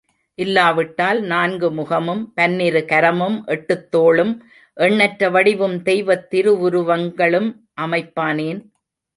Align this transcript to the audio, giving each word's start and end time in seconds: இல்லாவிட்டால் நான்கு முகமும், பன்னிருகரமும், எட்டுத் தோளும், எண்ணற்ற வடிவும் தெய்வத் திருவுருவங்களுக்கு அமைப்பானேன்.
இல்லாவிட்டால் 0.35 1.21
நான்கு 1.21 1.71
முகமும், 1.71 2.33
பன்னிருகரமும், 2.41 3.45
எட்டுத் 3.45 3.95
தோளும், 3.95 4.39
எண்ணற்ற 4.73 5.29
வடிவும் 5.29 5.81
தெய்வத் 5.81 6.35
திருவுருவங்களுக்கு 6.35 7.55
அமைப்பானேன். 7.81 8.69